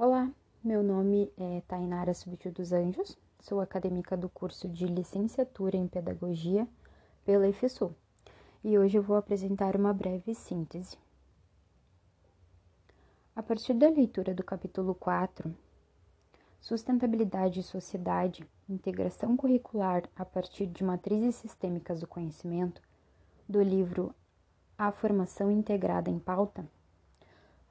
[0.00, 0.30] Olá,
[0.62, 6.68] meu nome é Tainara Subtil dos Anjos, sou acadêmica do curso de Licenciatura em Pedagogia
[7.24, 7.92] pela IFSU
[8.62, 10.96] e hoje eu vou apresentar uma breve síntese.
[13.34, 15.52] A partir da leitura do capítulo 4,
[16.60, 22.80] Sustentabilidade e Sociedade, Integração Curricular a partir de Matrizes Sistêmicas do Conhecimento,
[23.48, 24.14] do livro
[24.78, 26.64] A Formação Integrada em Pauta,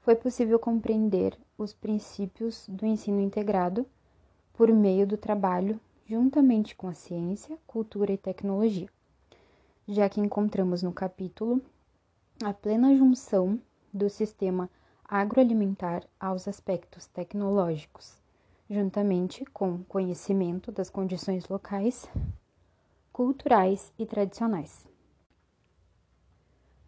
[0.08, 3.84] foi possível compreender os princípios do ensino integrado
[4.54, 8.88] por meio do trabalho juntamente com a ciência, cultura e tecnologia,
[9.86, 11.60] já que encontramos no capítulo
[12.42, 13.60] a plena junção
[13.92, 14.70] do sistema
[15.04, 18.16] agroalimentar aos aspectos tecnológicos,
[18.70, 22.08] juntamente com conhecimento das condições locais,
[23.12, 24.86] culturais e tradicionais.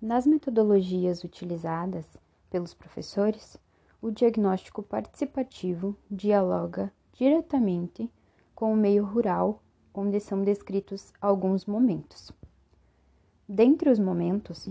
[0.00, 2.06] Nas metodologias utilizadas,
[2.50, 3.56] pelos professores,
[4.02, 8.10] o diagnóstico participativo dialoga diretamente
[8.54, 9.62] com o meio rural,
[9.94, 12.30] onde são descritos alguns momentos.
[13.48, 14.68] Dentre os momentos,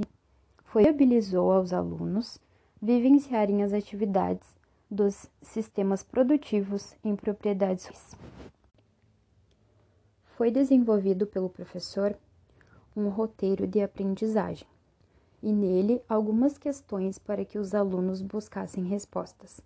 [0.63, 2.39] foi viabilizou aos alunos
[2.81, 4.47] vivenciarem as atividades
[4.89, 8.16] dos sistemas produtivos em propriedades.
[10.36, 12.16] Foi desenvolvido pelo professor
[12.95, 14.67] um roteiro de aprendizagem
[15.41, 19.61] e nele algumas questões para que os alunos buscassem respostas,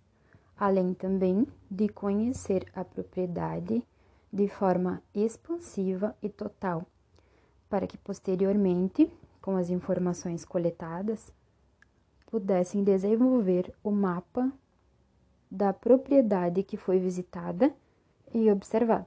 [0.56, 3.82] além também de conhecer a propriedade
[4.32, 6.84] de forma expansiva e total,
[7.68, 11.32] para que posteriormente, com as informações coletadas,
[12.26, 14.52] pudessem desenvolver o mapa
[15.50, 17.72] da propriedade que foi visitada
[18.32, 19.06] e observada.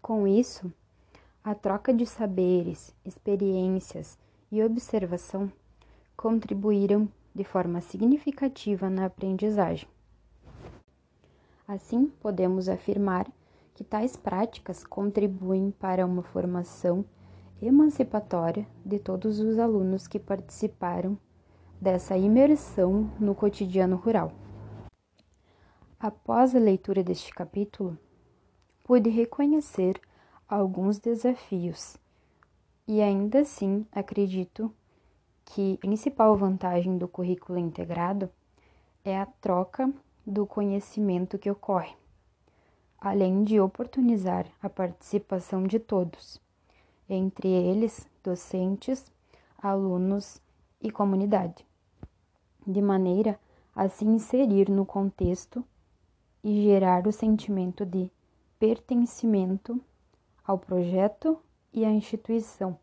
[0.00, 0.72] Com isso,
[1.44, 4.16] a troca de saberes, experiências
[4.50, 5.50] e observação
[6.16, 9.88] contribuíram de forma significativa na aprendizagem.
[11.66, 13.26] Assim, podemos afirmar
[13.74, 17.04] que tais práticas contribuem para uma formação
[17.60, 21.18] emancipatória de todos os alunos que participaram
[21.80, 24.32] dessa imersão no cotidiano rural.
[25.98, 27.98] Após a leitura deste capítulo,
[28.84, 30.00] pude reconhecer
[30.52, 31.96] alguns desafios.
[32.86, 34.70] E ainda assim, acredito
[35.46, 38.28] que a principal vantagem do currículo integrado
[39.02, 39.90] é a troca
[40.26, 41.94] do conhecimento que ocorre,
[42.98, 46.38] além de oportunizar a participação de todos,
[47.08, 49.10] entre eles docentes,
[49.56, 50.38] alunos
[50.82, 51.64] e comunidade,
[52.66, 53.40] de maneira
[53.74, 55.64] a se inserir no contexto
[56.44, 58.10] e gerar o sentimento de
[58.58, 59.80] pertencimento
[60.52, 61.42] ao projeto
[61.72, 62.78] e à instituição,